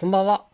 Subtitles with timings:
[0.00, 0.46] こんばんは。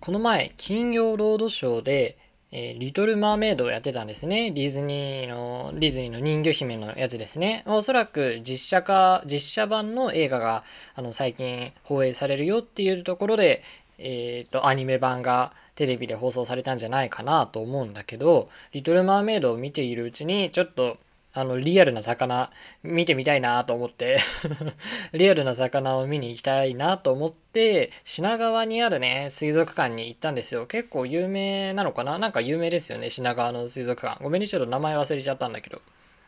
[0.00, 2.18] この前、金曜ロードショーで、
[2.52, 4.50] えー、リトル・マーメイドをやってたんですね。
[4.50, 7.64] ディズニーの、ディズニーの人魚姫のやつですね。
[7.64, 13.62] おそらく実写化、実写版の映画が、あの、最近放映されるよっていうところで、
[13.96, 20.98] えっ、ー、と、アニメ版がテレビで放送されたんじゃないかなと思うんだけど、リトル・マーメイドを見ているうちに、ちょっと、
[21.32, 22.50] あの、リアルな魚
[22.82, 24.18] 見てみたいなと思って
[25.12, 30.66] リアルな魚を見に行きたいなと思って、品川にあるね、水族館に行ったんですよ。
[30.66, 32.18] 結構有名なのかな？
[32.18, 34.22] なんか有名ですよね、品川の水族館。
[34.22, 35.80] ごめんね、ちょっと名前忘れちゃったんだけど。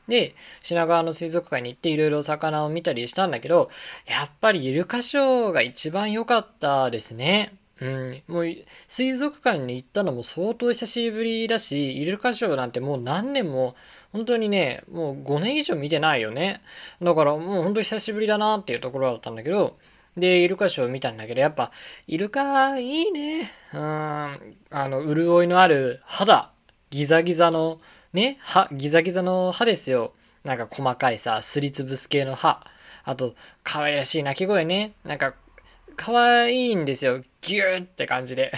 [0.09, 3.71] で、品川の水族館に行っていろいろ魚を見たりしたんだけど、
[4.07, 7.55] やっぱりイルカショーが一番良かったですね。
[7.81, 8.55] うん、もう
[8.87, 13.75] 水族館に行ったのも相当久しぶりだし、イルカショーなんてもう何年も
[14.13, 16.61] 本当にね、もう5年以上見てないよね。
[17.01, 19.77] だからもう本当に久しぶりだなっていうところだったんだけど、
[20.17, 21.71] で、イルカショー見たんだけど、やっぱ、
[22.07, 23.51] イルカいいね。
[23.73, 24.37] うん、あ
[24.71, 26.51] の、潤いのある肌、
[26.91, 27.81] ギザギザの、
[28.13, 30.13] ね、歯、ギザギザの歯ですよ。
[30.45, 32.67] なんか細かいさ、すりつぶす系の歯。
[33.05, 34.93] あと、可愛らしい鳴き声ね。
[35.05, 35.35] なんか、
[35.97, 37.23] 可愛いんですよ。
[37.41, 38.53] ギューって感じで。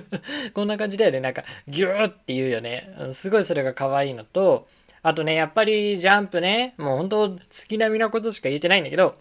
[0.52, 1.20] こんな感じだよね。
[1.20, 2.92] なんか、ギューって言うよね。
[3.12, 4.68] すごいそれが可愛いのと、
[5.02, 9.16] あとね、やっぱりジャンプね、もう本当月並みなことしか言えてないんだけど、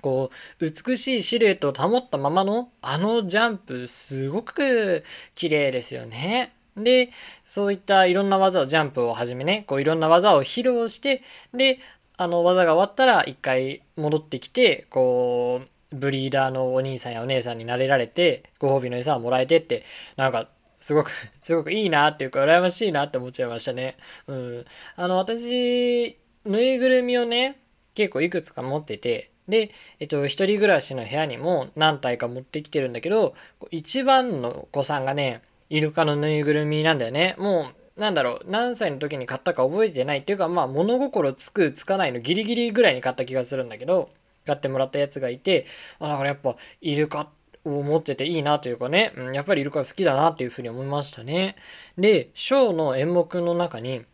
[0.00, 0.30] こ
[0.60, 6.52] う、美しいシルエットを保ったままの、あのジャンプ、すごく綺麗ですよね。
[6.76, 7.10] で、
[7.44, 11.22] そういったいろんな技を、ジャンプをはじめね、こういろんな技を披露して、
[11.54, 11.78] で、
[12.16, 19.84] あの技が終わったら一回戻ってきて、こう、ブリーダーのお兄さんやお姉さんになれられて、ご褒美の餌をもらえてって、
[20.16, 20.48] なんか
[20.80, 21.10] すごく、
[21.42, 23.96] すごくいいなっていうか、羨ましいなって思っちゃいましたね。
[24.26, 24.64] うん。
[24.96, 27.60] あの、私、ぬいぐるみをね、
[27.94, 33.34] 結構いくつか持ってて、で、えっと、一人暮らしの部屋にも何体か持ってきてるんだけど、
[33.70, 37.34] 一番の子さんがね、イルカのぬいぐるみなんだよね。
[37.38, 44.10] もう、なんだろう、何歳の時に買ったか覚えてないっていうか、まあ、物心つく、つかないのギリギリぐらいに買った気がするんだけど、
[44.46, 45.66] 買ってもらったやつがいて、
[45.98, 51.56] あ、だからやっぱ、イルカって、を持ってていいなというかね、うん、やっぱりイルカ好きだなっていうふうに思いましたね。
[51.98, 54.04] で、ショーの演目の中に、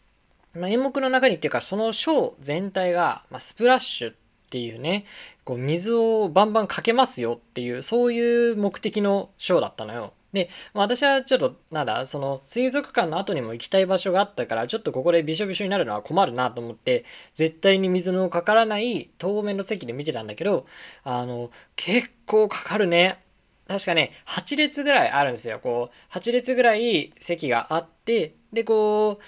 [0.55, 4.15] まあ、演目の中にっていうか、そのショー全体が、まあ、スプラッシュっ
[4.51, 5.05] ていうね、
[5.45, 10.13] こう水をバンバンかけますよっていう、そういう目的のショーだったのよ。
[10.33, 17.05] で、まあ、私はちょっと、なんだ、その水族館の後にも行きたい場所があったから、ちょっとここでびしょびしょになるのは困るなと思って、
[17.35, 20.67] 絶対に水のかからない透明の席で見てたんだけど、
[21.05, 23.19] あの、結構かかるね。
[23.69, 25.59] 確かね、8列ぐらいあるんですよ。
[25.61, 29.23] こう、8列ぐらい席があって、で、こう、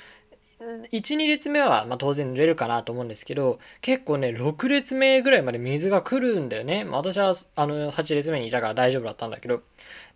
[0.60, 6.84] 1、2列目は、まあ、当然濡れるかなと思うんですけど、結構ね、6列目ぐらいまで水が来るんだよね。
[6.84, 9.62] まあ、私は、あの、8列目にいたから大丈夫だったんだけど。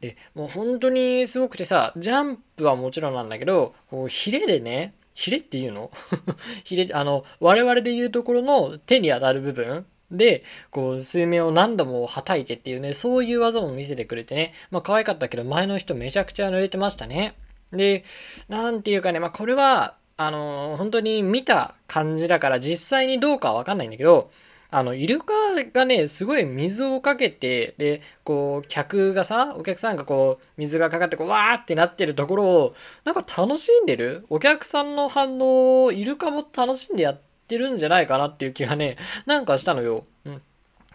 [0.01, 5.91] で、もう本当にすごくてさ、ジャンプはもちろんなんだけど、こう、ヒレでね、ヒレっていうの？
[6.65, 17.35] ヒレ、あの、我々で言うところの手に当たる部分で、こう、水面を何度もはたいてっていうね、そういう技も見せてくれてね、まあ可愛かったけど、前の人めちゃくちゃ濡れてましたね。
[17.73, 18.05] で、
[18.49, 24.31] なんていうかね、まあこれは、あのー、本当に見た感じだから実際にどうかはわかんないんだけど、
[24.71, 25.35] あの、イルカ
[25.73, 32.75] がね、すごい水をかけて、で、こう、客がさ、お客さんがこう、水がかかって、こう、わーってなってるところを、
[33.05, 34.25] なんか楽しんでる？
[34.31, 40.07] お客さんの反応をイルカも楽しんでやってってるんじゃないかなっていう気がね、なんかしたのよ。
[40.25, 40.43] うん。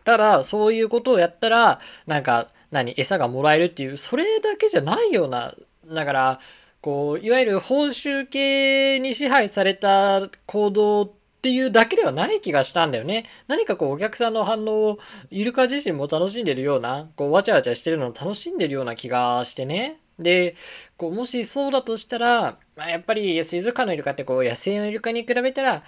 [0.04, 5.54] ただ、そういうことをやったら、なんか、何、餌がもらえるっていう、それだけじゃないような、
[5.86, 6.40] だから、
[6.82, 13.26] こう、いわゆる報酬系に支配された行動っていうだけではない気がしたんだよね。
[13.48, 20.00] 何かこう、お客さんの反応を、イルカ自身も楽しんでるような、こう、わちゃわちゃしてるのを楽しんでるような気がしてね。
[20.20, 20.56] で、
[20.98, 25.84] こう、もしそうだとしたら、まあ、やっぱり水族館のイルカってこう、野生のイルカに比べたら、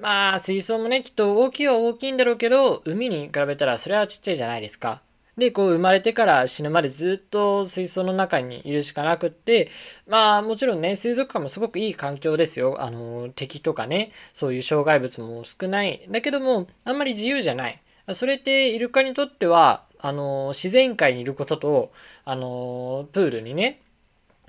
[0.00, 5.02] まあ、水槽もね、きっと大きいは大きいんだろうけど、海に比べたらそれはちっちゃいじゃないですか。
[5.36, 9.70] で、こう生まれてから死ぬまでずっと水槽の中にいるしかなくって、
[10.06, 12.80] まあもちろんね、水族館もすごくいい環境ですよ。
[12.80, 16.06] あの、敵とかね、そういう障害物も少ない。
[16.10, 17.80] だけども、あんまり自由じゃない。
[18.12, 21.92] それってイルカにとっては、あの、自然界にいることと、
[22.24, 23.80] あの、プールにね、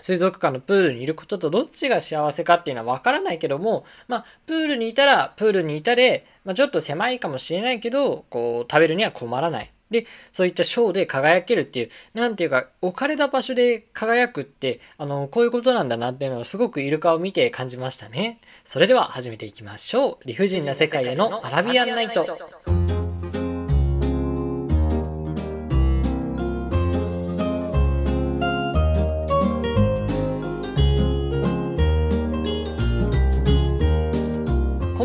[0.01, 9.71] 水族館のプールにいることとどっちが幸せかっていうのは分からないけども、まあ、プールにいたら、プールにいたで、まあ、ちょっと狭いかもしれないけど、こう、食べるには困らない。
[9.91, 18.39] で、そういったショーで輝けるっていう、なんていうか、置かれた場所で輝くって、あの、こういうことなんだなっていうのをすごくイルカを見て感じましたね。
[18.63, 20.17] それでは始めていきましょう。
[20.25, 22.80] 理不尽な世界へのアラビアンナイト。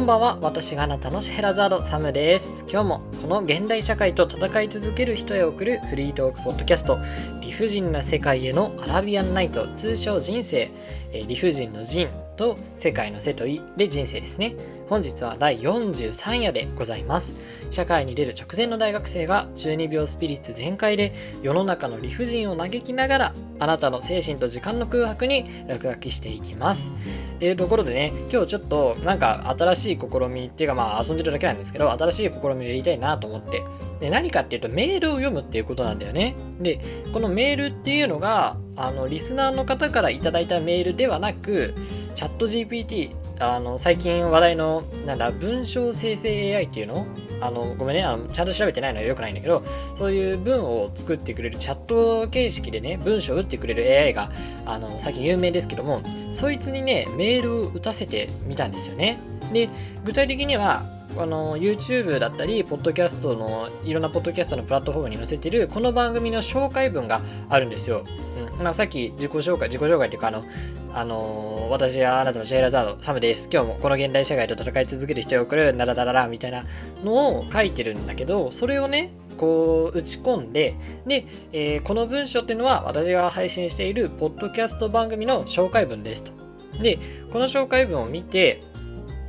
[0.07, 0.39] んばんは。
[0.41, 2.65] 私があなたのシェラザードサムです。
[2.71, 7.01] 今日もこの現代社会と戦い続ける人へ送るフリートークポッドキャスト。
[7.41, 10.71] 理不尽な世界へのアラビアンナイト通称人生。
[11.27, 14.55] 理不尽の人と世界の世といで人生ですね。
[14.89, 17.35] 本日は第43夜でございます。
[17.71, 21.13] 社会に出る直前の大学生が中二病スピリッツ全開で
[21.43, 26.93] 世の中の理不尽を嘆きながらあなたの精神と時間の空白に落書きしていきます。
[27.41, 33.65] というところでね今日ちょっとなんか新しい試みっていうかまあ遊んでるだけなんですけど新しい試みをやりたいなと思って。
[33.99, 36.37] で何かっていうとメールを読むっていうことなんだよね。
[36.61, 36.81] で
[37.13, 41.75] このメールっていうのがあのリスナーの方から頂いたメールではなく
[42.15, 47.07] チャット GPT あの最近話題のなんだ文章生成 AI っていうの？
[47.41, 49.63] あのごめんねあのちゃんと調べてないのはよくないんだけど
[49.95, 54.31] そういう文を作ってくれるチャット形式でね文章を打ってくれる AI が
[54.65, 56.03] あの最近有名ですけども
[56.33, 59.19] そいつにねメールを打たせてみたんですよね。
[59.53, 59.69] で
[60.03, 68.05] 具体的にはあの YouTube だったり、ポッドキャストの、いろんなポッドキャストのプラットフォームに載せてる、この番組の紹介文があるんですよ。
[68.59, 70.45] うんまあ、さっき自己紹介、自己紹介っていうか、あの、
[70.93, 73.49] あのー、私はあなたのジェイラザード、サムです。
[73.53, 76.65] 今日もこの現代社会と戦い続ける人を送る、ナラダララみたいな
[77.05, 80.77] のを書いてるんだけど、それをね、こう打ち込んで、
[81.07, 86.33] で、えー、この文章っていうのは私が配信しているポッドキャスト番組の紹介文ですと。
[86.83, 86.99] で、
[87.33, 88.63] この紹介文を見て、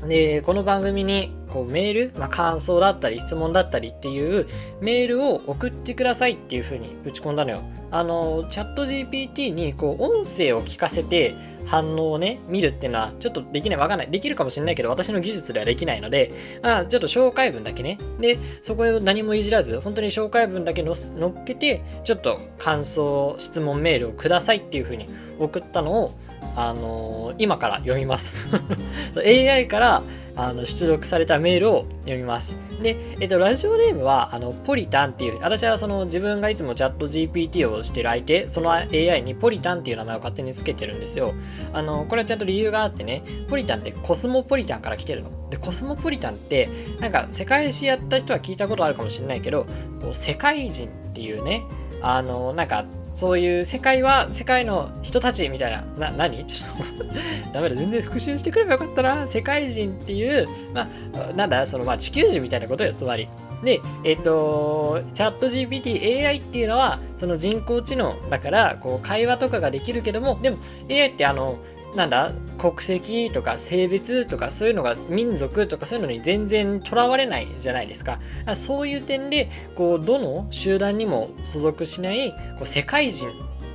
[0.08, 4.48] で、この番組にこうメール、まあ、感想だったり質問だったりっていう
[4.82, 7.62] メールを送ってくださいっていう風に打ち込んだのよ。
[7.90, 11.36] あの、チャット GPT にこう音声を聞かせて
[11.66, 14.12] 反応をね、見るっていうのはちょっとできない、わかんない。
[14.12, 17.98] できるかもしれないけど私の技術ではできないので、まあちょっと紹介文だけね。
[18.20, 25.08] で、そこを何もいじらず、本当に紹介文だけの乗っけて、ちょっと感想、質問メールをくださいっていう風に
[25.40, 26.12] 送ったのを、
[26.56, 28.34] あのー、今から読みます
[29.16, 30.04] AI から
[30.38, 32.56] あの出力されたメールを読みます。
[32.82, 41.34] で、えっと、ラジオネームは、あの、ポリタンっていう、私はその自分がいつもチャット GPT をしてる相手、その AI にポリタンっていう名前を勝手につけてるんですよ。
[41.74, 45.50] あの、これはちゃんと理由があってね、ポリタンってコスモポリタンから来てるの。
[45.50, 46.70] で、コスモポリタンって、
[47.00, 49.66] なんか世界史やった人は聞いたことあるかもしれないけど、
[50.02, 51.64] こう世界人っていうね、
[52.02, 52.86] あの、なんか
[53.18, 56.46] そういう世界は世界の人たちみたいな、な、何？
[56.46, 57.04] ちょっと
[57.52, 59.28] ダメだ、全然復習してくればよかったな。
[59.28, 60.88] 世界人っていう、ま
[61.32, 63.28] あ、なんだ、その、まあ、地球人みたいなことよ、つまり。
[63.64, 71.58] で、えっ、ー、と、チャット GPT、AI っていうのは、その人工知能だから、こう、会話とかができるけども、でも、AI ってあの、
[71.96, 72.32] なんだ？
[72.58, 78.20] 国籍とか性別とかそういうのが民族とかそういうのに全然とらわれないじゃないですか。
[78.56, 83.32] そういう点で、こう、どの集団にも所属しないこう世界人っ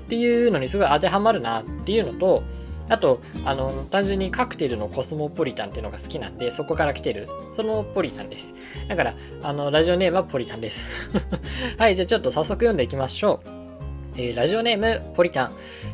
[0.08, 2.42] ていうのにすごい当てはまるなっていうのと、
[2.88, 8.54] あと、あの、単純にカクテルのコスモポリタンっていうのが好きなんで、そこから来てる、そのポリタンです。
[8.88, 10.86] だから、あの、ラジオネームはポリタンです。
[11.78, 13.61] はい、じゃあちょっと早速読んでいきましょう。
[14.14, 15.52] えー、ラジオネームポリタン。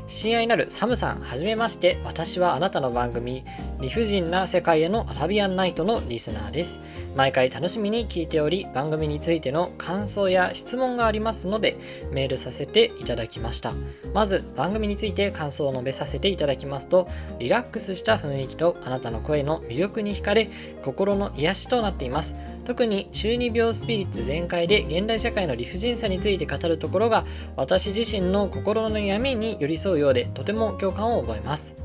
[0.08, 1.98] 親愛なるサムさんはじめまして。
[2.04, 3.44] 私はあなたの番組
[3.80, 6.80] 理不尽な世界へのアラビアンナイトのリスナーです。
[7.14, 11.76] 毎回楽しみに聞いており番組についての感想や質問がありますので
[12.10, 13.72] メールさせていただきました。
[14.12, 17.08] まず番組について感想を述べさせていただきますと
[17.38, 20.48] リラックスした雰囲気とあなたの声の魅力に惹かれ
[20.82, 22.34] 心の癒しとなっています。
[22.68, 27.24] 特に中二病スピリッツ全開で現代社会の理不尽さについて語るところが
[27.56, 31.76] 私自身の心の闇に寄り添うようでとても共感を覚えます。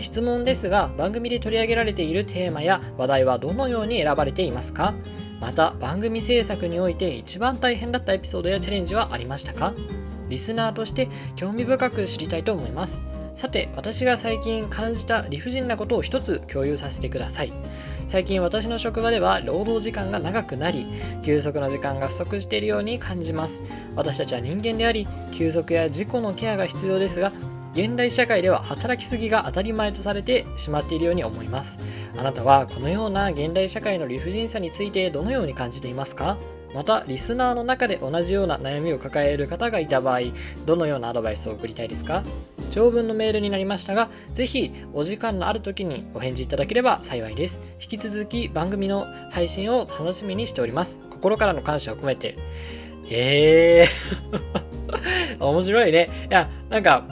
[0.00, 4.94] 質問ですが番組で取り上げられているテーマや話題はどのように選ばれていますか？
[5.40, 9.74] また番組制作において一番大変だったエピソードやチャレンジはありましたか？
[10.28, 13.02] リスナーとして興味深く知りたいと思います。
[13.34, 17.52] さて、私が最近感じた理不尽なことを一つ共有させてください。
[18.08, 20.86] 最近私の職場では労働時間が長くなり、
[21.22, 23.60] 休息の時間が不足しているように感じます。
[23.96, 27.32] 私たちは人間であり、休息や自己のケアが必要ですが、
[27.74, 31.78] 現代社会では働きすぎが当たり前とされてしまっているように思います。
[32.18, 36.36] あなたはこのような現代社会の理不尽さについてどのように感じていますか？
[36.74, 40.20] また、リスナーの中で同じような悩みを抱える方がいた場合、
[40.64, 42.22] どのようなアドバイスを送りたいですか？
[42.72, 47.60] 長文のメールになりましたが、ぜひお時間のある時にお返事いただければ幸いです。
[47.80, 50.98] 引き続き番組の配信を楽しみにしております。
[51.10, 52.36] 心からの感謝を込めて。
[53.10, 54.72] えー
[55.38, 56.08] 面白いね。
[56.30, 57.04] いや、なんか、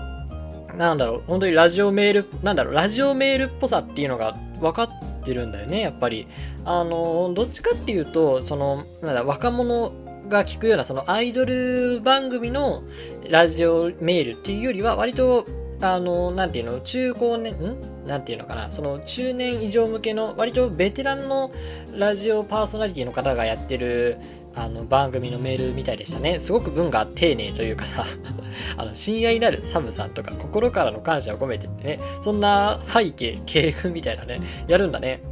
[0.77, 4.89] なんだろう、本当にラジオメール、なんだろう、ラジオメールっぽさっていうのが分かっ
[5.25, 6.27] てるんだよね、やっぱり。
[6.65, 9.93] あの、どっちかっていうと、その、なんだ、若者
[10.31, 12.83] が聞くようなそのアイドル番組の
[13.31, 15.47] ラジオメールっていうよりは割と
[15.83, 21.53] あの、なんていうの、中高年、んなんていうのかな、その中年以上向けの、割とベテランの
[21.95, 24.19] ラジオパーソナリティの方がやってる、
[24.53, 26.39] あの番組のメールみたいでしたね。
[26.39, 28.05] すごく文が丁寧というかさ、
[28.77, 35.23] あの親愛なるサムさんとか心からの感謝を込めてってね、そんな背景、敬軍みたいなね、やるんだね。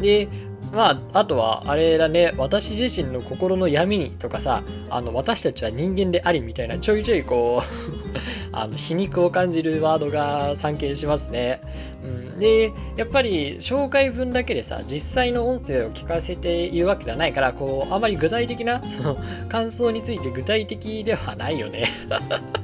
[0.00, 0.28] で、
[0.72, 7.66] まあ、あとは、あれだね、私自身の心の闇にとかさ、あの、私たちは人間でありみたいな、ちょいちょいこう
[8.52, 11.60] あの、皮肉を感じるワードが散見しますね。
[12.04, 19.18] うん、で、やっぱり、紹介文だけでさ、実際の音声を聞かせているわけではないから、こう、あまり具体的な、 その、
[19.48, 21.84] 感想について具体的ではないよね。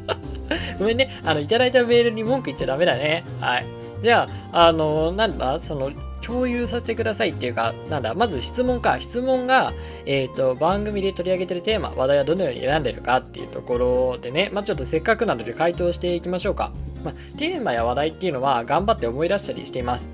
[0.79, 3.25] ごめんね、あの、いただいたメールに文句言っちゃダメだね。
[3.41, 3.65] はい。
[4.03, 5.91] じゃあ、あの、なんだ、その、
[6.25, 9.01] 共有させてくださいっていうか、なんだ、まず質問か。
[9.01, 9.73] 質問が、
[10.07, 16.73] えっ、ー、と、番組で取り上げてるテーマ、話題はどのように選んでるかっていうところでね、まあちょっとせっかくなので回答していきましょうか。
[17.05, 20.11] まあ、テーマや話題っていうのは頑張って思い出したりしています。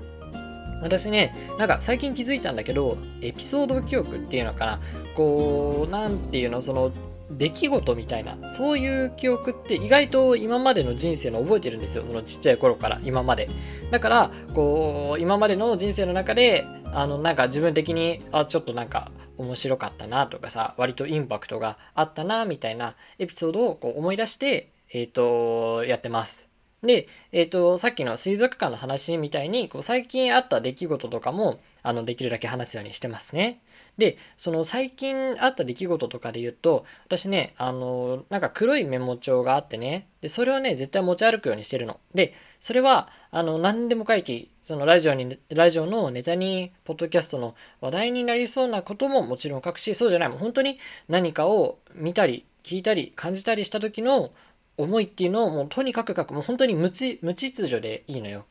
[0.81, 4.79] 私ね、なんか最近気づいたんだけど、エピソード記憶っていうのかな、
[5.15, 6.91] こう、なんていうの、その、
[7.31, 12.03] 出来事みたいな、そういう記憶って意外と今までの人生の覚えてるんですよ。
[12.05, 13.49] そのちっちゃい頃から今まで。
[13.91, 26.49] だから、こう、今までの人生の中で、あの、なんか自分的に、あ、ちょっとなんか面白かったなとかさ、割とインパクトがあったな、みたいなエピソードをこう思い出して、えっ、ー、と、やってます。
[26.83, 33.59] で、えっ、ー、と、さっきの水族館の話みたいに、こう最近あった出来事とかも、あの、できるだけ話すようにしてますね。
[33.99, 41.99] で、その最近あった出来事とかで言うと、私ね、あの、なんか黒いメモ帳があってね、で、それをね、絶対持ち歩くようにしてるの。
[42.15, 54.31] で、それは、あの、何でも書いてそのラジオに、ラジオのネタに、ポッドキャストの話題になりそうなことももちろん書くし、そうじゃない、もう本当に何かを見たり、聞いたり、感じたりした時の
[54.77, 56.33] 思いっていうのをもうとにかく書く。
[56.33, 57.19] もう本当に無秩
[57.51, 58.45] 序でいいのよ。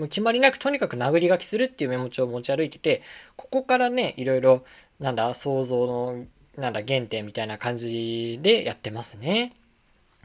[0.00, 3.02] もう決まりなくとにかく殴り書きするっていうメモ帳を持ち歩いてて、
[3.36, 4.64] ここからね、いろいろ、
[4.98, 6.24] なんだ、想像の、
[6.56, 9.52] なんだ、原点みたいな感じでやってますね。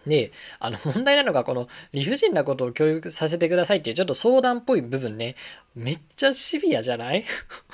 [0.07, 5.35] で、あの問題なのがこの理不尽なことを教育させてくださいっていうちょっと相談っぽい部分ね、
[5.75, 7.25] めっちゃシビアじゃない？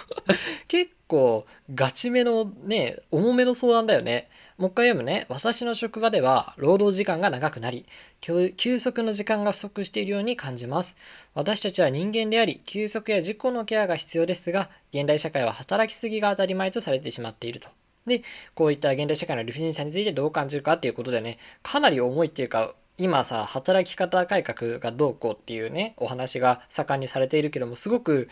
[0.68, 4.30] 結構ガチめのね、重めの相談だよね。
[4.62, 5.26] もう一回読むね。
[5.28, 7.84] 私の職場では労働時間が長くなり、
[8.20, 10.98] 休息の時間が不足しているように感じます。
[11.34, 17.70] 私たちは人間であり、休息や自己のケアが必要ですが、現代社会は働きすぎが当たり前とされてしまっていると。
[18.06, 18.22] で、
[18.54, 28.30] こういった現代社会の理不尽さについてどう感じるかっていうことでね、かなり重いっていうか、今さ、働き方改革がどうこうっていうね、お話が盛んにされているけども、すごく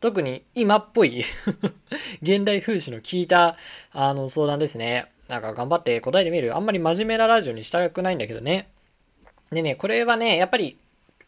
[0.00, 1.22] 特に今っぽい
[2.20, 3.56] 現代風刺の効いた
[3.92, 5.06] あの相談ですね。
[5.28, 6.56] なんか頑張って答えてみる。
[6.56, 8.68] あんまり真面目なラジオにしたくないんだけどね。
[9.52, 10.78] でね、これはね、やっぱり、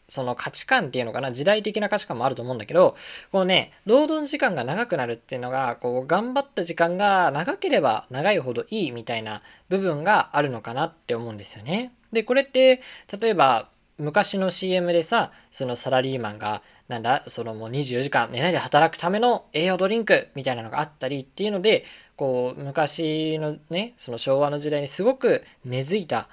[0.07, 2.97] その価値観っていうのかな、時代的な価値観もあると思うんだけど、
[3.31, 11.93] このね、労働時間が長くなるっていうのが、こう、頑張った時間が長ければ長いほどいいみたいな部分があるのかなって思うんですよね。
[12.11, 12.81] で、これって、
[13.19, 21.85] 例えば、昔の CM でさ、そのサラリーマンが、なんだ、そのもう24時間寝ないで働くための栄養ドリンクみたいなのがあったりっていうので、
[22.17, 26.27] こう昔のねその昭和の時代にすごく根付いた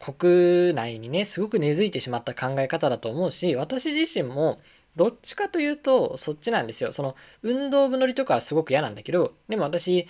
[0.00, 4.60] 国内にねすごく根付いてしまった考え方だと思うし私自身も
[4.96, 6.90] どっちかというとそっちなんですよ。
[6.90, 10.08] その運動部乗りとかはすごく嫌なんだけどでも私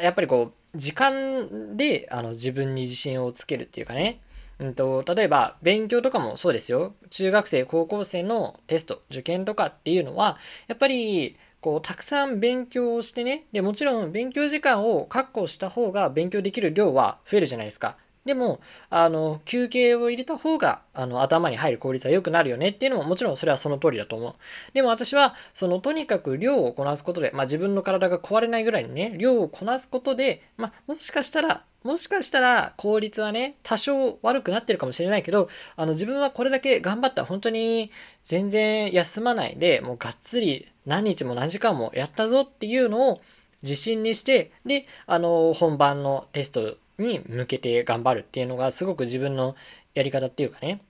[0.00, 4.20] やっぱりこう時間であの自分に自信をつけるっていうかね
[4.58, 6.94] うんと、例えば勉強とかもそうですよ。
[7.10, 10.36] 中学生、高校生のテスト、受験とかっていうのは、
[10.66, 17.96] やっぱりこうたくさん勉強をしてねでもちろん勉強時間を確保した方が勉強できる量は増えるじゃないですか
[18.28, 22.68] でもあの休憩を入れた方があの頭に入る効率は良くなるよね。
[22.68, 24.34] っていうのももちろんそれはその通りだと思う。
[24.74, 37.90] でも私はそのとにかく量をこなすことで、まあ、自分の体が壊れないぐらいにね量をこなすことで、まあ、もしかしたらもしかしたら効率はね、多少悪くなってるかもしれないけど、あの自分はこれだけ頑張った本当に
[38.22, 43.20] 全然休まないで、もうがっつり何日も何時間もやったぞっていうのを
[43.62, 49.56] 自信にして、で、あの、本番のテストに向けて頑張るっていうのがすごく自分の
[49.94, 50.80] やり方っていうかね、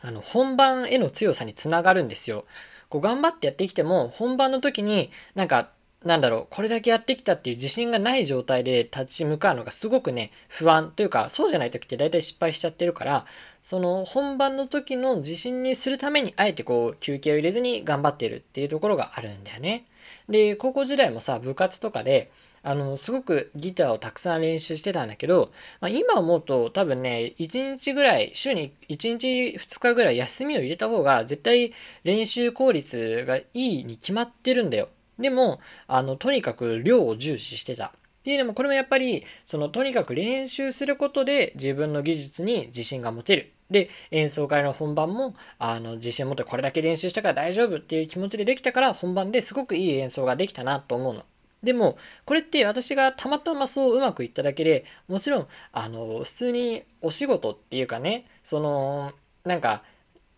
[0.00, 2.44] あの、本番への強さにつながるんですよ。
[2.88, 5.70] こう頑張ってやってきても、本番の時になんか
[6.04, 13.26] なんだろう、これだけやってきたっていう自信がない状態で立ち向かうのがすごくね、不安というか、そうじゃない時って大体失敗しちゃってるから、
[13.62, 19.84] その本番の時の自信にするために、あえてこう、休憩を入れずに頑張ってるっていうところがあるんだよね。
[20.28, 31.72] で、高校時代もさ、部活とかで、あの、すごくギターをたくさん練習してたんだけど、まあ、今思うと多分ね、1日ぐらい、週に1日2日ぐらい休みを入れた方が絶対
[32.04, 34.88] 練習効率がいいに決まってるんだよ。
[35.18, 37.86] でも、あの、とにかく量を重視してた。
[37.86, 37.90] っ
[38.22, 43.52] ていうのも、これもやっぱり、その、とにかく練習することで自分の技術に自信が持てる。
[43.68, 51.24] で、演奏会の本番も、あの、自信を持ってこれだけ練習したから大丈夫っていう気持ちでできたから、本番ですごくいい演奏ができたなと思うの。
[51.62, 59.12] でも、これって私がたまたまそううまくいっただけで、もちろん、あの、普通にお仕事っていうかね、その、
[59.44, 59.84] なんか、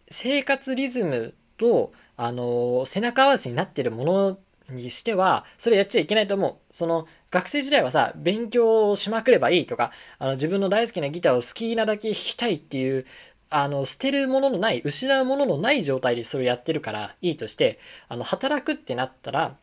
[0.09, 4.39] 生活リズムと、あの、背中合わせになってるもの
[4.69, 6.57] にしては、それやっちゃいけないと思う。
[6.75, 13.07] その、学生時代はさ、勉強しまくればいいとか、あの、自分の大好きなギターを好きなだけ弾きたいっていう、
[13.51, 17.79] あの、捨てるもののない、失うもののない状態でそれやってるからいいとして、
[18.09, 19.57] あの、働くってなったら、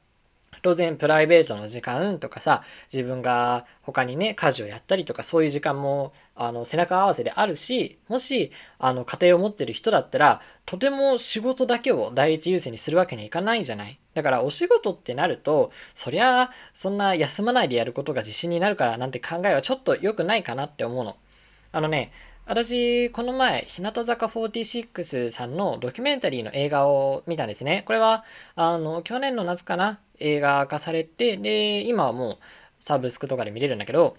[0.62, 14.00] 当然プライベートの時間とかさ、自分が他にね、家事をやったりとかそういう時間も、あの、背中合わせであるし、もし、あの、家庭を持ってる人だったら、とても仕事だけを第一優先にするわけにはいかないんじゃない。
[14.14, 21.16] だからお仕事ってなると、そりゃ、そんな休まないでやることが自信になるからなんて考えはちょっと良くないかなって思うの。
[21.74, 22.12] あのね、
[22.46, 27.84] 私、この前、日向坂46さんのドキュメンタリーの映画を見たんですね。
[27.86, 32.38] これは、あの、去年の夏かな映画化されて、で、今はもう
[32.80, 34.18] サブスクとかで見れるんだけど、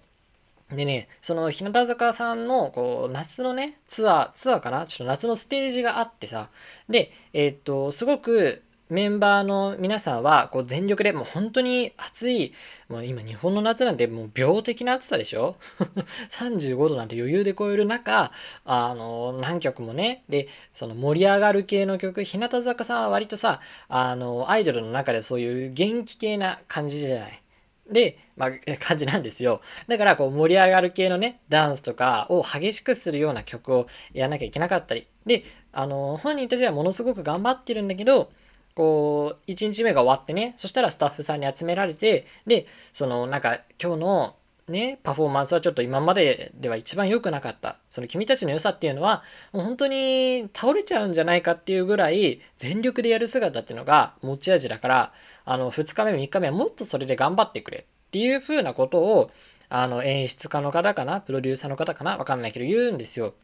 [0.70, 4.86] でね、その日向坂さんのこう夏のね、ツアー、ツアーかな？
[4.86, 6.48] ちょっと夏のステージがあってさ、
[6.88, 12.52] で、えー、っと、すごくメンバーの皆さんはこう全力でもう本当に暑い、
[12.88, 15.56] もう今日本の夏なんてもう病的な暑さでしょ
[16.28, 18.32] ?35 度なんて余裕で超える中、
[18.64, 27.42] あの、何曲もね、で、その盛り上がる系の曲、日向坂さんは割とさ、あの、アイドルの中でそういう元気系な感じじゃない？
[27.90, 29.60] で、まあ、感じなんですよ。
[29.88, 35.06] だから、こう、盛り上がる系のね、ダンスとかを激しくするような曲をやらなきゃいけなかったり。
[35.26, 38.30] で、あの、本人たちはものすごく頑張ってるんだけど、
[38.74, 44.36] こう、1日目が終わってね、そしたらスタッフさんに集められて、で、その、なんか、今日の
[44.68, 47.78] ね、パフォーマンスはちょっと今まででは一番良くなかった。
[47.90, 55.12] その君たちの良さっていうのは、もう本当に倒れちゃうんじゃないかっていうぐらい、全力でやる姿っていうのが持ち味だから、
[55.44, 59.30] あの、2日目、3日目はもっとそれで頑張ってくれっていう風なことを、
[59.68, 63.34] あの、演出家の方かな、プロデューサーの方かな、わかんないけど言うんですよ。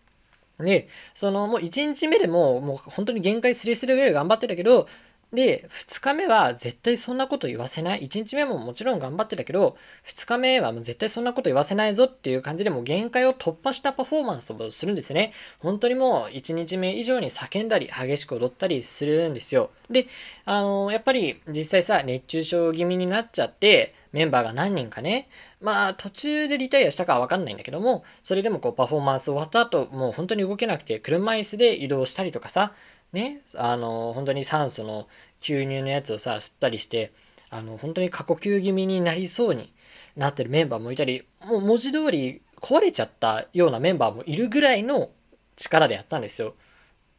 [0.60, 4.88] で、そのもう1日目でももう本当に限界スレスレぐらい頑張ってたけど、
[5.32, 8.00] で、2日目は絶対そんなこと言わせない。
[8.00, 15.32] 1日目ももちろん頑張ってたけど、2日目はもう絶対そんなこと言わせないぞっていう感じでもう限界を突破したパフォーマンスをするんですね。
[15.58, 19.70] 本当にもう1日目以上に叫んだり、激しく踊ったりするんですよ。
[19.90, 20.06] で、
[20.46, 25.28] あのー、やっぱり実際さ、熱中症気味になっちゃって、メンバーが何人かね、
[25.60, 32.72] まあ途中でリタイアしたかはわかんないんだけども、それでもこうパフォーマンス終わった後、もう本当に動けなくて車椅子で移動したりとかさ、
[33.12, 35.08] ね、あの、本当に酸素の
[35.40, 37.12] 吸入のやつをさ、吸ったりして、
[37.50, 39.72] あの、本当に過呼吸気味になりそうに
[40.16, 45.10] なってるメンバーもいたり、もう文字通り壊れちゃったようなメンバーもいるぐらいの
[45.56, 46.54] 力でやったんですよ。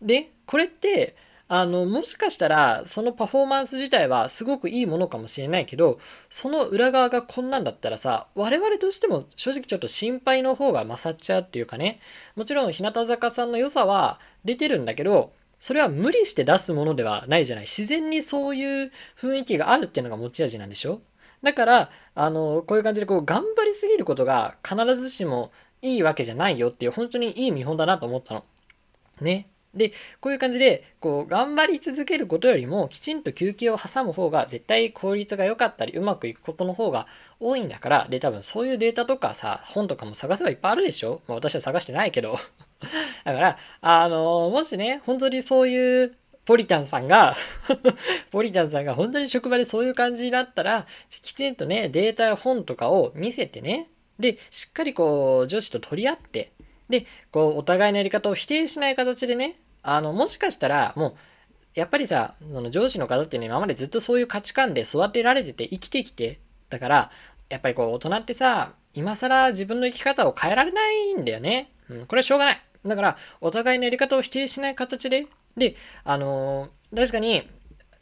[0.02, 1.16] で、これって、
[1.52, 6.00] あの、もしかしたら、そのパフォーマンス自体はすごくいいものかもしれないけど、
[6.30, 12.00] その裏側がこんなんだったらさ、我々としても正直ちょっと心配の方が勝っちゃうっていうかね、
[12.36, 17.66] もちろん日向坂さんの良さは出てるんだけど、それは無理して出すものではないじゃない。
[17.66, 21.02] 自然にそういう雰囲気があるっていうのが持ち味なんでしょ？
[21.44, 28.44] だから、あの、こういう感じでこう頑張りすぎることが必ずしもいいわけじゃないよっていう本当にいい見本だなと思ったの。
[29.22, 29.48] ね。
[29.74, 37.06] で、こういう感じで、こう、頑張り続けることよりも、きちんと休憩を挟む方が、絶対効率が良かったり、うまくいくことの方が
[37.40, 41.22] 多いんだから、で、多分そういうデータとかさ、本とかも探せばいっぱいあるでしょ。
[41.28, 42.38] まあ、私は探してないけど。
[43.26, 47.36] だから、あのもしね、本当にそういうポリタンさんが
[48.32, 56.52] ポリタンさんが本当に職場でそういう感じになったら、きちんとね、データや本とかを見せてね、で、しっかりこう、女子と取り合って、
[56.90, 61.14] で、こう、お互いのやり方を否定しない形でね、あの、もしかしたら、もう、
[61.76, 67.12] やっぱりさ、その上司の方ってね、今までずっとそういう価値観で育てられてて生きてきて、だから、
[67.50, 71.72] やっぱりこう、大人ってさ、今更自分の生き方を変えられないんだよね。
[71.90, 72.62] うん、これはしょうがない。
[72.86, 77.48] だから、お互いのやり方を否定しない形で、で、あのー、確かに、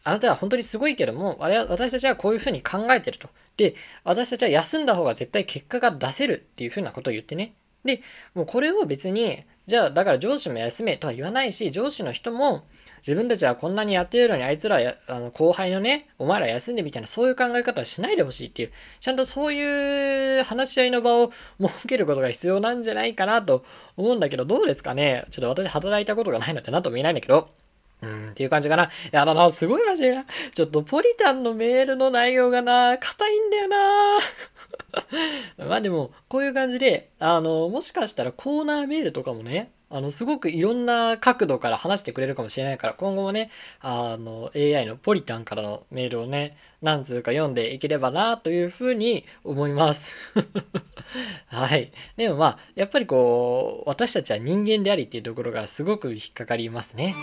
[0.04, 3.30] あなたは本当にすごいけども、私たちはこういうふうに考えてると。
[3.58, 7.54] で、私たちは休んだ方が絶対結果が出せるっていうふうなことを言ってね。
[7.88, 8.02] で、
[8.36, 12.64] もうこれを別にじゃあだから上司も休めとは言わないし上司の人も
[13.00, 18.72] 自分たちはこんなにやってるのにあいつらあの後輩のねお前ら休んでみたいなそういう考え方はしないでほしいっていう
[19.02, 23.66] ちゃんとそういう話し合いの場を 設けることが必要なんじゃないかなと
[23.98, 25.26] 思うんだけどどうですかね？
[25.32, 27.50] ちょっと私働いたことがないので何とも言えないんだけど。
[28.02, 28.84] うん、っていう感じかな。
[28.86, 30.26] いやだな、すごい真面目な。
[30.54, 33.78] ちょっとポリタンのメールの内容がな、硬いんだよな。
[35.66, 50.34] まあでも、こういう感じで、あの、もしかしたらコーナーメールとかもね、あの、すごくいろんな角度から話してくれるかもしれないから、今後もね、あの、AI のポリタンからのメールをね、何通か読んでいければな、というふうに思います。
[51.48, 51.94] はい。
[52.18, 57.16] でもまあ、やっぱりこう、私たちは人間でありっていうところがすごく引っかかりますね。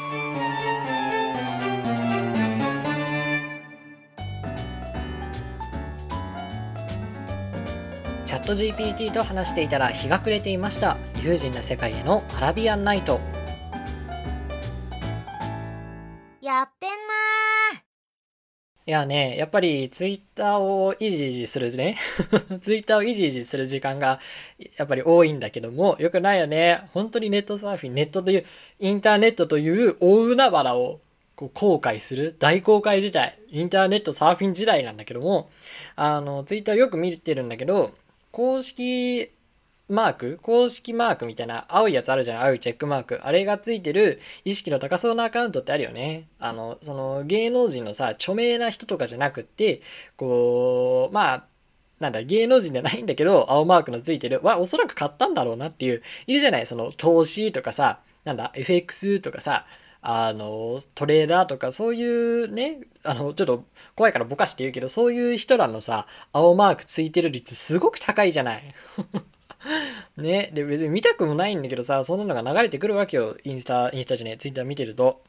[8.35, 13.21] チャット GPT と話していたら日が暮れていました友人な世界へのアラビアンナイト
[16.41, 16.97] やってんな
[18.87, 21.97] いやね、やっぱりツイッターをいじいじするね。
[22.61, 24.21] ツイッターをいじいじする時間が
[24.77, 26.83] やっぱり多いんだけども、よくないよね。
[26.93, 28.45] 本当にネットサーフィン、ネットという、
[28.81, 31.01] インターネットという大海原を
[31.35, 35.49] こう後悔する大公開時代、インターネットサーフィン時代なんだけども、
[35.97, 37.95] あの、ツイッターよく見てるんだけど、
[38.35, 39.31] 公式
[39.89, 40.39] マーク？
[40.43, 42.49] 公式マークみたいな青いやつあるじゃない？
[42.49, 43.21] 青いチェックマーク。
[43.23, 46.27] あれがついてる意識の高そうなアカウントってあるよね。
[46.41, 49.83] あの、その芸能人のさ、著名な人とかじゃなくって、
[50.17, 51.45] こう、まあ、
[52.01, 54.41] なんだ、芸能人じゃないんだけど、青マークのついてる。
[54.43, 56.67] は、おそらく買ったんだろうなっていう、いるじゃない？
[56.67, 59.65] その投資とかさ、なんだ、FX とかさ、
[60.07, 63.65] あの、トレーダーとかそういうね、あの、ちょっと
[63.97, 68.63] 怖いからぼかして言うけど、そういう人らのさ、青マークついてる率すごく高いじゃない。
[70.19, 73.39] ね、で、別に見たくもないんだけどさ、そんなのが流れてくるわけよ。
[73.45, 75.23] インスタ、インスタじゃねえ、ツイッター見てると。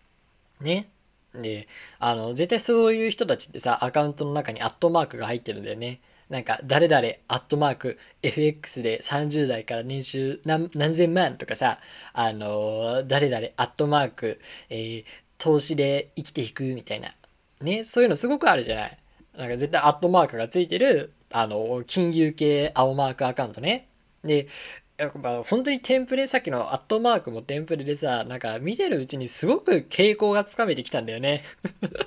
[0.59, 0.89] ね。
[1.33, 6.01] で、あの、絶対そういう人たちってさ、アカウントの中にアットマークが入ってるんだよね。
[6.29, 11.79] なんか、誰々、アットマーク、FX で30代から年収何何千万とかさ、
[12.13, 15.05] あのー、誰々、アットマーク、えー、
[15.37, 17.13] 投資で生きていくみたいな。
[17.61, 18.97] ね、そういうのすごくあるじゃない。
[19.37, 23.87] なんか絶対アットマークがついてる、あの、金融系青マークアカウントね。
[24.23, 24.47] で、
[24.97, 31.43] やっぱ本当にテンプレ、さっきのアットマークもテンプレでさ、なんか見てるうちにすごく傾向がつかめてきたんだよね。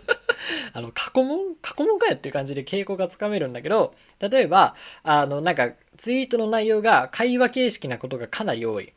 [0.72, 8.92] あの、過去問過去問かよっていう感じで傾向がつかめるんだけど、例えば、あの、なんか、ツイートの内容が会話形式なことがかなり多い。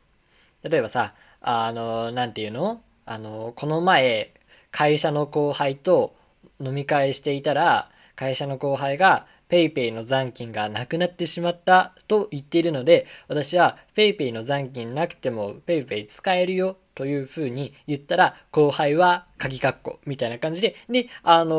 [0.62, 2.82] 例えばさ、あの、なんていうの？
[3.04, 4.32] あの、この前、
[4.70, 6.14] 会社の後輩と
[6.60, 21.56] 飲み会していたら、会社の後輩が PayPay の残金がなくなってしまったと言っているので、私は PayPay の残金なくても PayPay 使えるよというふうに言ったら、後輩は鍵括弧みたいな感じで、で、あのー、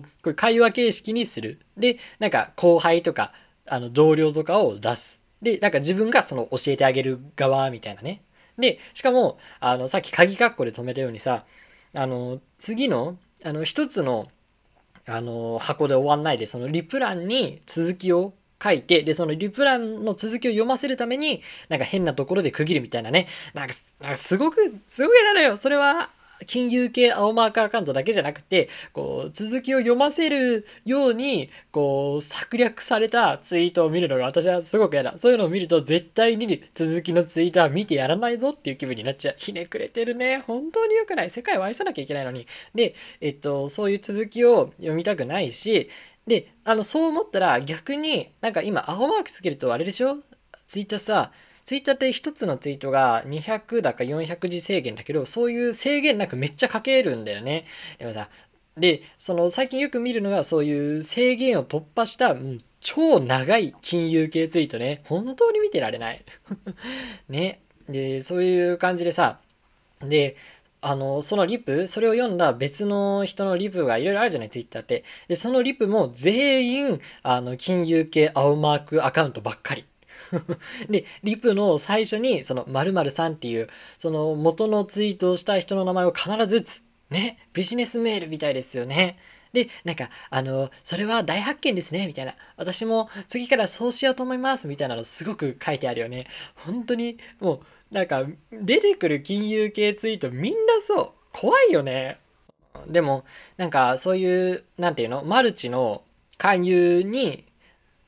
[0.00, 1.60] これ会話形式にする。
[1.76, 3.32] で、なんか後輩とか、
[3.66, 5.22] あの同僚とかを出す。
[5.40, 8.22] で、なんか自分がその教えてあげる側みたいなね。
[8.58, 11.44] で、しかも、あの、さっき鍵括弧で止めたようにさ、
[11.94, 14.28] あの、次の、あの、一つの、
[15.06, 23.26] あの、箱で終わんないで、そのリプランに続きを書いて、で、そのリプランの続きを読ませるために、なんか変なところで区切るみたいなね。
[23.52, 25.56] なんか、んかすごく、すごいなのよ。
[25.56, 26.10] それは、
[26.46, 35.16] 金融系青マークアカウントだけじゃなくて、こう、続きを読ませるように、こう、策略されたツイートを見るのが私はすごく嫌だ。
[35.16, 39.34] そういうのを見ると絶対に続きのツイートは見てやらないぞっていう気分になっちゃう。
[39.38, 40.38] ひねくれてるね。
[40.46, 41.30] 本当に良くない。
[41.30, 42.46] 世界を愛さなきゃいけないのに。
[42.74, 45.88] で、えっと、そういう続きを読みたくないし、
[46.26, 50.18] で、あの、そう思ったら逆に、なんか今、青マークつけるとあれでしょ？
[50.66, 51.32] ツイッターさ、
[51.64, 57.64] ツイッターって一つのツイートが200だか400字制限だけど、そういう制限なくめっちゃ書けるんだよね。
[57.98, 58.28] でもさ、
[58.76, 65.02] で、その最近よく見るのがそういう制限を突破した、うん、超長い金融系ツイートね。
[65.04, 66.22] 本当に見てられない。
[67.28, 67.60] ね。
[67.88, 69.38] で、そういう感じでさ、
[70.02, 70.36] で、
[70.82, 75.04] あの、そのリプ、それを読んだ別の人のリプがいろいろあるじゃない、ツイッターって。
[75.28, 79.86] で、そのリプも全員、あの、金融系青マークアカウントばっかり。
[80.88, 86.82] で、リプの最初に、その、〇〇さんっていう、その元のツイートをした人の名前を必ず打つ。
[87.10, 89.18] ね、ビジネスメールみたいですよね。
[89.52, 92.34] で、なんか、あの、それは大発見ですね、みたいな。
[92.56, 96.26] 私も次からそうしようと思います、みたいなのすごく書いてあるよね。
[96.56, 97.60] 本当に、もう、
[97.94, 102.18] なんか出てくる金融系ツイートみんなそう怖いよね
[102.88, 103.24] でも
[103.56, 106.02] なんかそういうなんていうのマルチの
[106.36, 107.44] 勧誘に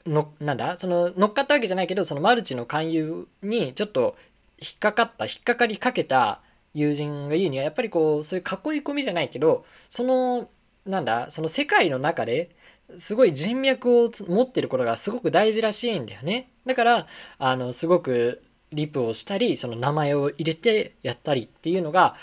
[0.07, 0.77] のなんだ？
[0.77, 4.17] その乗っかったわけじゃないけどそのマルチの勧誘にちょっと
[4.61, 6.41] 引っかかった引っかかりかけた
[6.75, 10.49] 友人が言うにはやっぱりこうそういう囲い込みじゃないけどその
[10.85, 11.31] なんだ？
[11.31, 12.51] その世界の中で
[12.97, 16.49] すごい人脈を持ってることがすごく大事らしいんだよね。
[16.65, 17.07] だから
[17.39, 18.43] あのすごく
[18.73, 22.15] リプをしたりその名前を入れてやったりっていうのが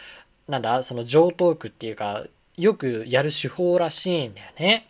[0.48, 0.84] なんだ？
[0.84, 2.24] その上等句っていうか
[2.56, 4.88] よくやる手法らしいんだよね。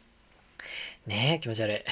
[1.06, 1.84] ねえ、気持ち悪い。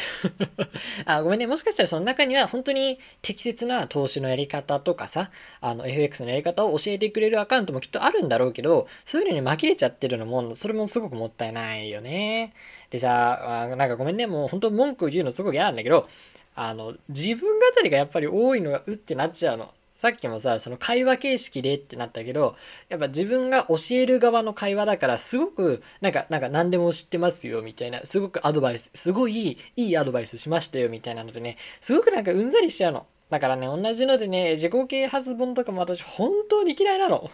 [1.06, 1.45] あ、ごめんね。
[1.45, 12.54] もしかしたらその中には本当に適切な投資のやり方とかさ、あの FX のやり方を教えてくれるアカウントもきっとあるんだろうけど、そういうのに紛れちゃってるのも、それもすごくもったいないよね。
[12.89, 14.28] でさ、あなんかごめんね。
[14.28, 16.08] もう本当文句言うのすごく嫌なんだけど、
[16.56, 19.74] あの、自分語りがやっぱり多いのがうってなっちゃうの。
[19.95, 22.56] さっきもさ、その会話形式でってなったけど、
[22.89, 33.06] やっぱ自分が教える側の会話だから、すごく、なんか、なんか何でも知ってますよ、みたいな、すごくアドバイス、すごいいいアドバイスしましたよ、みたいなのでね、すごくなんかうんざりしちゃうの。
[33.32, 37.32] だからね、同じのでね、自己啓発本とかも私本当に嫌いなの。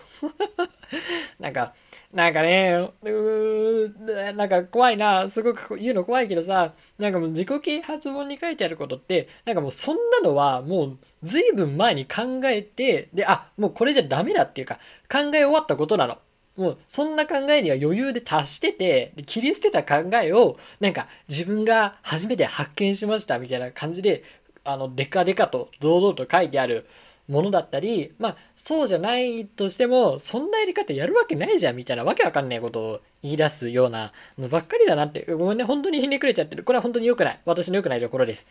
[1.41, 1.73] なんか、
[2.13, 14.75] なんかね、うーなんか怖いな、すごく言うの怖いけどさ、なんかもう自己啓発本に書いてあることって、なんかもうそんなのはもう随分前に考えて、で、あ、もうこれじゃダメだっていうか、
[15.11, 16.19] 考え終わったことなの。
[16.57, 24.23] もうそんな考えには余裕で達してて、で切り捨てた考えを、なんか自分が初めて発見しましたみたいな感じで、
[24.67, 26.85] あの、デカデカと堂々と書いてある
[27.27, 36.63] ものだったり、まあ、そうじゃないとしても、そんなやり方やるわけないじゃんみたいなわけわかんないことを言い出すようなのばっかりだなって、ごめんね、本当にひねくれちゃってる。
[36.63, 37.39] これは本当に良くない。
[37.45, 38.47] 私の良くないところです。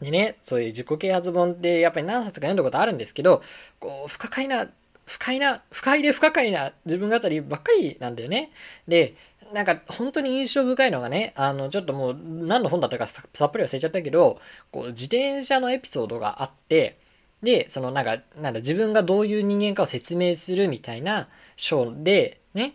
[0.00, 3.42] でね、そういう自己啓発本ってやっぱり何冊か読んだことあるんですけど、
[3.78, 4.66] こう、不可解な、
[5.06, 8.50] 不快な、不快で不可解な自分語りばっかりなんだよね。
[8.88, 9.14] で、
[9.52, 16.98] なんか本当に印象深いのがね、あの、ちょっともう何の本だったかさっぱり忘れちゃったけど、こう、自転車のエピソードがあって、
[17.42, 22.74] で、そのなんか、なんだ、自分がどういう人間かを説明するみたいな章で、ね、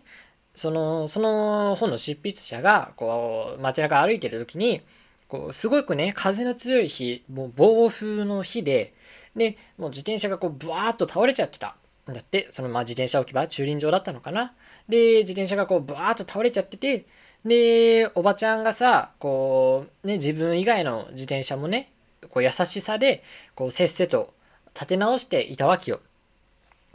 [0.54, 4.82] その、その本の執筆者が、こう、街中歩いてる時に、
[5.28, 8.94] こう、すごくね、風の強い日、もう暴風の日で、
[9.36, 11.76] で、もう自転車がこう、ブワーッと倒れちゃってた。
[12.08, 14.54] だって、そのまあ自転車置き場、駐輪場だったのかな？
[14.88, 17.04] で、自転車がこう、ブワーッと倒れちゃってて、
[17.44, 21.90] で、おばちゃんがさ、こう、ね、自分以外の自転車もね、
[22.30, 23.22] こう優しさで、
[23.54, 24.34] こう、せっせと
[24.74, 26.00] 立て直していたわけよ。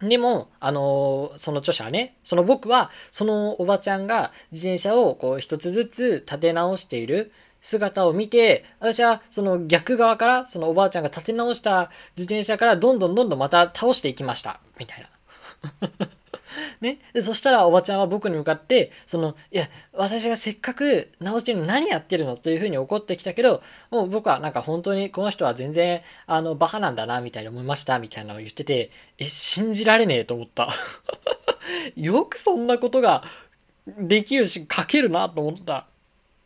[0.01, 14.59] でも、あのー、その著者はね、その僕は、そのおばちゃんが自転車をこう一つずつ立て直している姿を見て、私はその逆側から、そのおばあちゃんが立て直した自転車からどんどんどんどんまた倒していきました。
[14.81, 15.07] みたいな。
[16.81, 16.97] ね？
[17.13, 28.89] で、そしたらおばちゃんは僕に向かって、その、いや、私がせっかく直してるの何やってるのというふうに怒ってきたけど、もう僕はなんか本当にこの人は全然、あの、バカなんだな、みたいに思いました、みたいなのを言ってて、
[29.19, 30.69] え、信じられねえと思った。
[31.95, 33.23] よくそんなことが
[33.87, 35.85] できるし、書けるなと思った。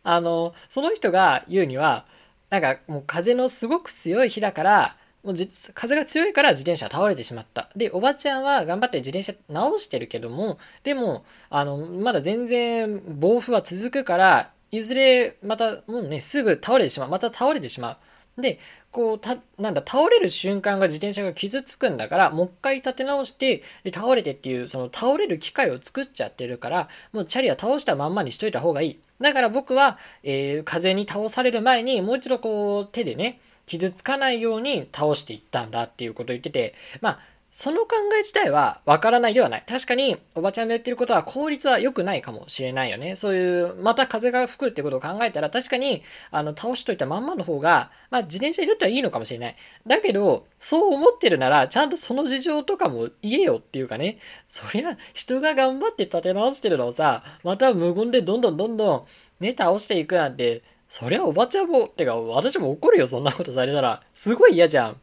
[0.04, 2.06] あの、その人が言うには、
[2.50, 5.36] なんかもう風のすごく強い日だから、もう
[5.74, 7.70] 風が強いから自転車倒れてしまった。
[7.76, 17.10] で、おばちゃんは頑張って自転車直してるけども、でも、あの、まだ全然暴風は続くから、いずれまたもうね、すぐ倒れてしまう。
[17.10, 17.94] また倒れてしま
[18.38, 18.42] う。
[18.42, 18.60] で、
[18.92, 29.00] こう、た、なんだ、倒れる瞬間が自転車が傷つくんだから、もう一回立て直して、で倒れてっていう、その倒れる機会を作っちゃってるから、もうチャリは倒したまんまにしといた方がいい。
[29.22, 37.19] だから僕は、えー、風に倒される前に、もう一度こう、手でね、傷つかないように倒していったんだっていうことを言ってて、まあ、
[37.58, 39.63] その考え自体はわからないではない。
[39.65, 43.15] 確かに、おばちゃんの言ってることは効率は良くないかもしれないよね。
[43.15, 49.56] そういう、また風が吹くってことを考えたら、確かに、あの、倒しといたまんまの方が、まあ、自転車にとってはいいのかもしれない。
[49.88, 54.17] だけど、そう思ってるなら、ちゃんとその事情とかも言えよっていうかね。
[54.49, 59.06] そりゃ、人が頑張って立て直してるのをさ、また無言でどんどんどんどん、
[59.39, 60.62] ね、倒していくなんて、
[60.98, 64.02] そりゃおばちゃんも、てか、私も怒るよ、そんなことされたら。
[64.14, 65.02] すごい嫌じゃん。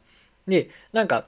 [0.49, 1.27] で、なんか、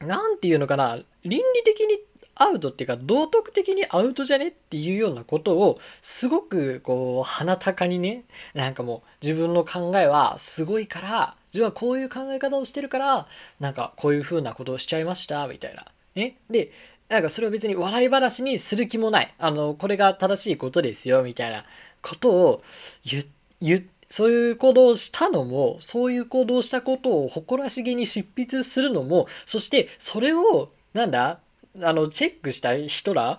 [0.00, 1.98] なんていうのかな、倫理的に
[2.34, 13.26] アウトっていうか道徳的にアウトじゃねっていうようなことをすごくこう鼻高にねなんかもう自分の考えはすごいから自分はこういう考え方をしてるから
[13.58, 16.70] なんかこういう風なことをしちゃいましたみたいなねで
[17.08, 21.64] なんかそれを別に笑い話にする気もないあのこれが正しいことですよみたいな
[22.02, 22.62] ことを
[23.04, 23.24] 言
[23.60, 31.40] 言そういう行動をしたのも、そういう行動をしたことを誇らしげに執筆するのも、そしてそれを、なんだ
[31.80, 33.38] あの、チェックしたい人ら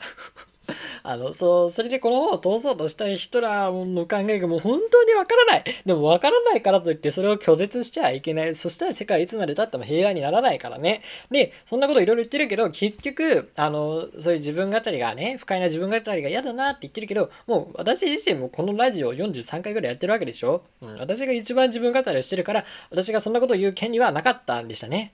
[1.04, 5.64] あの、そう、それでこの本を通そうとしたい人らの考えがもう本当にわからない。
[5.86, 8.56] でもわからないからといってそれを拒絶しちゃいけない。
[8.56, 11.02] そしたら世界いつまで経っても平和にならないからね。
[11.32, 25.14] で、そんなこといろいろ言ってるけど、結局、あの、そういう自分語りがね、不快な自分語りが嫌だなって言ってるけど、もう私自身もこのラジオ43回ぐらいやってるわけでしょうん、私が一番自分語りをしてるから、私がそんなことを言う権利はなかったんでしたね。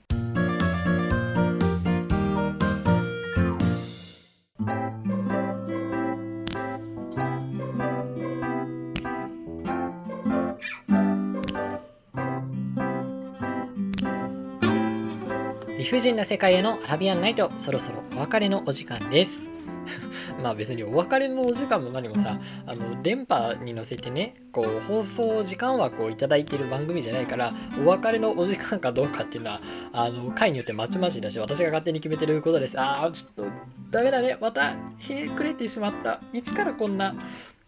[15.90, 19.48] 不尽な世界へのアラビアンナイト、そろそろお別れのお時間です。
[20.42, 29.60] まあ別にお別れのお時間も何もさ、あの、電波に乗せてね、こう、放送時間枠をいただいてる番組じゃないから、お別れのお時間かどうかっていうのは、
[29.92, 32.80] あの、回によってまちまちだし、私が勝手に決めてることです。
[32.80, 33.52] ああ、ちょっと、
[33.92, 34.36] ダメだね。
[34.40, 36.20] また、ひねくれてしまった。
[36.32, 37.14] いつからこんな、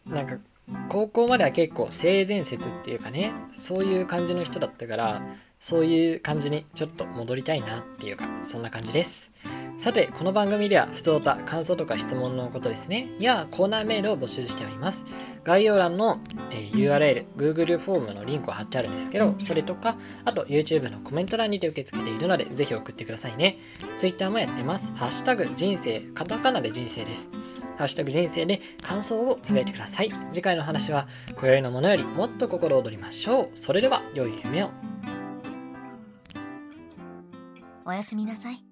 [0.05, 0.39] なんか、
[0.89, 5.23] 高校までは結構性善説っていうかね、そういう感じの人だったから、
[5.59, 9.35] そういう感じにちょっと戻りたいなっていうか、そんな感じです。
[9.79, 15.07] さて、この番組では、普通た感想とか質問のことですね、やコーナーメールを募集しております。
[15.45, 16.19] 概要欄の、
[16.51, 23.59] えー、URL、Google フォームのリンクを貼ってあるんですけど、それとか、あと YouTube のコメント欄にて受け付けているので、ぜひ送ってくださいね。
[23.97, 24.91] Twitter もやってます。
[24.97, 27.31] ハッシュタグ人生、カタカナで人生です。
[27.77, 30.13] ハッシュタグ人生で感想をつぶやいてください。
[30.33, 33.51] 次回の話は、今宵のものよりもっと心躍りましょう。
[33.55, 34.71] それでは、良い夢を。
[37.89, 38.68] おやすみなさい。